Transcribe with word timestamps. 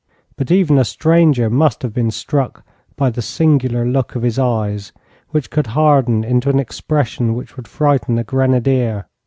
But 0.35 0.49
even 0.49 0.79
a 0.79 0.83
stranger 0.83 1.47
must 1.47 1.83
have 1.83 1.93
been 1.93 2.09
struck 2.09 2.65
by 2.95 3.11
the 3.11 3.21
singular 3.21 3.85
look 3.85 4.15
of 4.15 4.23
his 4.23 4.39
eyes, 4.39 4.91
which 5.29 5.51
could 5.51 5.67
harden 5.77 6.23
into 6.23 6.49
an 6.49 6.57
expression 6.59 7.35
which 7.35 7.55
would 7.55 7.67
frighten 7.67 8.17
a 8.17 8.23
grenadier. 8.23 9.05